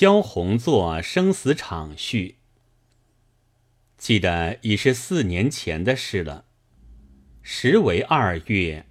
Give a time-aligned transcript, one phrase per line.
[0.00, 2.28] 萧红作《生死场序》，
[3.96, 6.44] 记得已是四年前的事了。
[7.42, 8.86] 时为二月，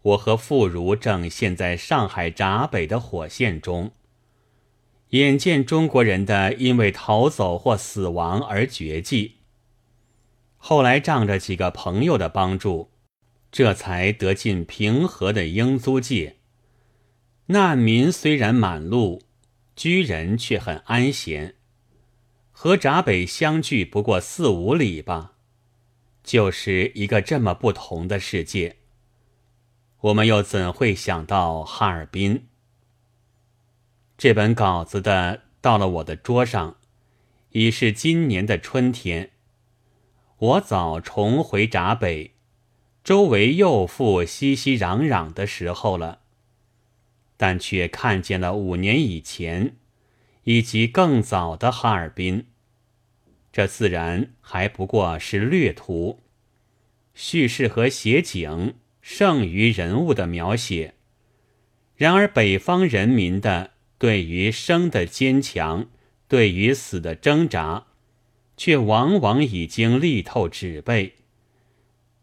[0.00, 3.92] 我和妇孺正陷在上海闸北的火线中，
[5.10, 9.34] 眼见中国人的因为逃走或死亡而绝迹。
[10.56, 12.88] 后来仗着几个朋友的帮助，
[13.52, 16.36] 这才得进平和的英租界。
[17.48, 19.27] 难民虽然满路。
[19.78, 21.54] 居人却很安闲，
[22.50, 25.34] 和闸北相距不过四五里吧，
[26.24, 28.78] 就是一个这么不同的世界。
[30.00, 32.48] 我们又怎会想到哈尔滨？
[34.16, 36.74] 这本稿子的到了我的桌上，
[37.50, 39.30] 已是今年的春天。
[40.38, 42.34] 我早重回闸北，
[43.04, 46.22] 周围又复熙熙攘攘的时候了。
[47.38, 49.76] 但却看见了五年以前，
[50.44, 52.44] 以及更早的哈尔滨。
[53.50, 56.20] 这自然还不过是略图，
[57.14, 60.94] 叙事和写景胜于人物的描写。
[61.96, 65.88] 然而北方人民的对于生的坚强，
[66.28, 67.86] 对于死的挣扎，
[68.56, 71.14] 却往往已经力透纸背。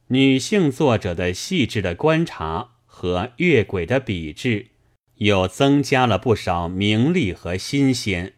[0.07, 4.67] 女性作者的细致的观察和越轨的笔致。
[5.15, 8.33] 又增加了不少名利和新鲜。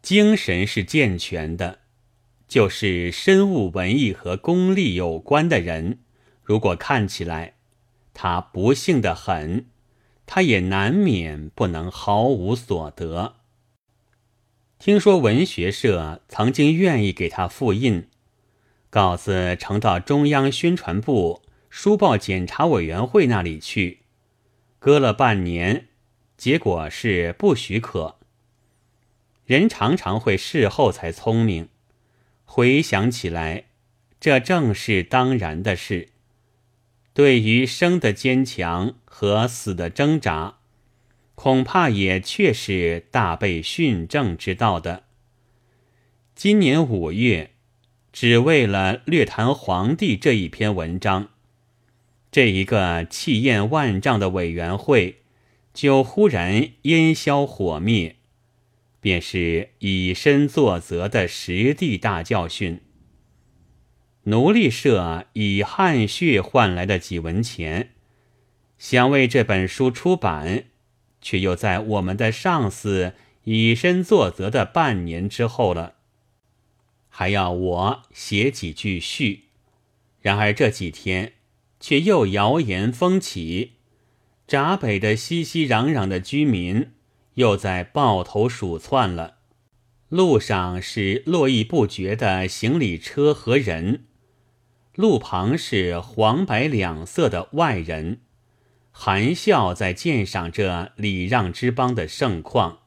[0.00, 1.80] 精神是健全的，
[2.46, 6.00] 就是深悟文艺和功利有关的人，
[6.42, 7.54] 如果看起来
[8.12, 9.66] 他不幸的很，
[10.26, 13.36] 他也难免不能毫无所得。
[14.78, 18.06] 听说文学社曾经愿意给他复印，
[18.90, 24.03] 稿子呈到中央宣传部书报检查委员会那里去。
[24.84, 25.86] 搁了半年，
[26.36, 28.18] 结果是不许可。
[29.46, 31.70] 人常常会事后才聪明，
[32.44, 33.64] 回想起来，
[34.20, 36.10] 这正是当然的事。
[37.14, 40.58] 对于生的坚强和死的挣扎，
[41.34, 45.04] 恐怕也确是大被训正之道的。
[46.34, 47.52] 今年五月，
[48.12, 51.30] 只为了略谈皇帝这一篇文章。
[52.34, 55.18] 这一个气焰万丈的委员会，
[55.72, 58.16] 就忽然烟消火灭，
[59.00, 62.80] 便是以身作则的实地大教训。
[64.24, 67.90] 奴隶社以汗血换来的几文钱，
[68.78, 70.64] 想为这本书出版，
[71.20, 73.14] 却又在我们的上司
[73.44, 75.94] 以身作则的半年之后了，
[77.08, 79.44] 还要我写几句序。
[80.20, 81.34] 然而这几天。
[81.86, 83.72] 却又谣言风起，
[84.46, 86.92] 闸北的熙熙攘攘的居民
[87.34, 89.34] 又在抱头鼠窜了。
[90.08, 94.04] 路上是络绎不绝的行李车和人，
[94.94, 98.22] 路旁是黄白两色的外人，
[98.90, 102.78] 含笑在鉴赏着礼让之邦的盛况。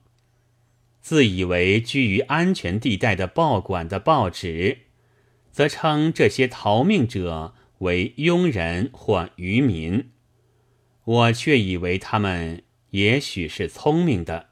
[1.02, 4.80] 自以为居于安全地带的报馆的报纸，
[5.52, 7.54] 则称这些逃命者。
[7.80, 10.12] 为庸人或愚民，
[11.04, 14.48] 我却以为他们也许是聪明的，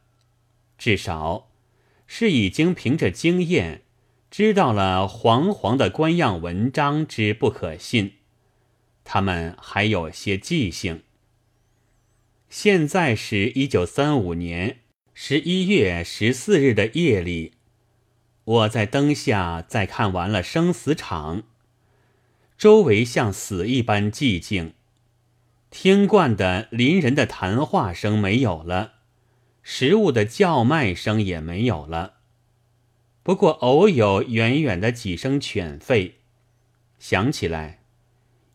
[0.77, 1.49] 至少
[2.05, 3.81] 是已经凭着经验
[4.29, 8.13] 知道了黄黄的官样文章之不可信。
[9.03, 11.03] 他们还有些记性。
[12.49, 14.79] 现在是一九三五年
[15.13, 17.53] 十一月十四日的夜里，
[18.43, 21.41] 我在灯下再看完了《生死场》。
[22.57, 24.73] 周围像死一般寂静，
[25.69, 28.93] 听惯的邻人的谈话声没有了，
[29.61, 32.13] 食物的叫卖声也没有了。
[33.23, 36.13] 不过偶有远远的几声犬吠，
[36.97, 37.81] 想起来，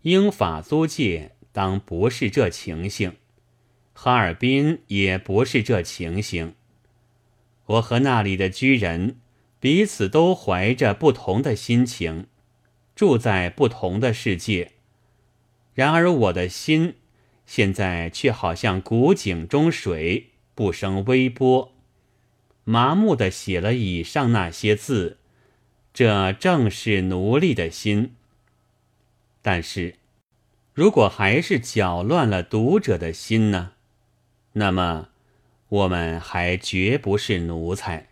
[0.02, 3.16] 英法租界当不是这情形，
[3.92, 6.54] 哈尔滨也不是这情形。
[7.66, 9.20] 我和那里的居人
[9.60, 12.28] 彼此都怀着不同的心情。
[13.00, 14.72] 住在不同的世界，
[15.72, 16.96] 然而我的心
[17.46, 21.72] 现在却好像古井中水，不生微波，
[22.64, 25.16] 麻木的写了以上那些字。
[25.94, 28.16] 这正是奴隶的心。
[29.40, 29.94] 但是，
[30.74, 33.72] 如果还是搅乱了读者的心呢？
[34.52, 35.08] 那么，
[35.70, 38.09] 我们还绝不是奴才。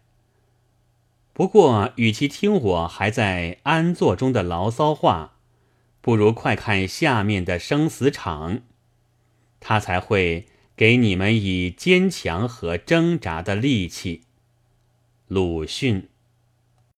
[1.38, 5.36] 不过，与其听我还在安坐中的牢骚话，
[6.00, 8.62] 不如快看下面的生死场，
[9.60, 10.46] 他才会
[10.76, 14.22] 给你们以坚强和挣扎的力气。
[15.28, 16.08] 鲁迅。